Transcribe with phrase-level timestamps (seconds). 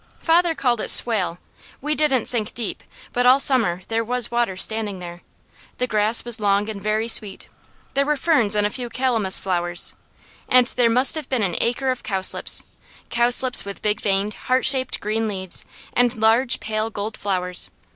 [0.19, 1.37] Father called it swale.
[1.79, 5.21] We didn't sink deep, but all summer there was water standing there.
[5.77, 7.47] The grass was long and very sweet,
[7.93, 9.93] there were ferns and a few calamus flowers,
[10.49, 12.63] and there must have been an acre of cowslips
[13.11, 17.69] cowslips with big veined, heartshaped, green leaves, and large pale gold flowers.